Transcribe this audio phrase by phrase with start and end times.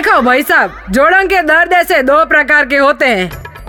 [0.00, 3.24] देखो भाई साहब, जोड़ों के दर्द ऐसे दो प्रकार के होते हैं।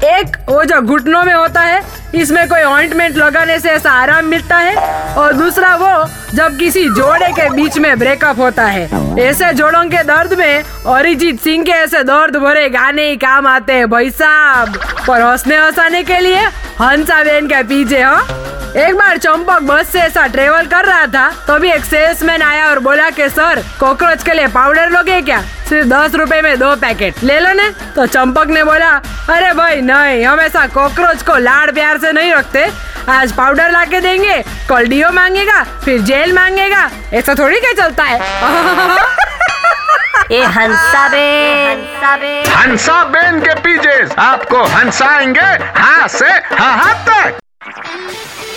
[0.00, 1.80] एक, वो जो घुटनों में होता है,
[2.14, 4.76] इसमें कोई ऑइंटमेंट लगाने से ऐसा आराम मिलता है।
[5.14, 6.04] और दूसरा, वो
[6.34, 8.88] जब किसी जोड़े के बीच में ब्रेकअप होता है।
[9.20, 13.72] ऐसे जोड़ों के दर्द में अरिजीत सिंह के ऐसे दर्द भरे गाने ही काम आते
[13.72, 14.76] हैं भाई साहब।
[15.08, 16.44] पर हंसने हंसाने के लिए
[16.80, 21.28] हंसा बेन के पीछे, हो। एक बार चंपक बस से ऐसा ट्रेवल कर रहा था
[21.46, 25.42] तो भी एक सेल्समैन आया और बोला कि, सर, कॉकरोच के लिए पाउडर लोगे क्या?
[25.72, 28.90] सिर्फ़ दस रुपए में दो पैकेट। ले लो ने। तो चंपक ने बोला
[29.30, 32.70] अरे भाई नहीं हम ऐसा कॉकरोच को लाड़ प्यार से नहीं रखते।
[33.10, 38.04] आज पाउडर ला के देंगे कल डीओ मांगेगा फिर जेल मांगेगा। ऐसा थोड़ी क्या चलता
[38.04, 38.18] है?
[40.30, 45.40] ये हंसा बे हंसा बे हंसा बेन के पीजे आपको हंसाएँगे
[45.80, 47.41] हाँ से हाँ हाँ तक।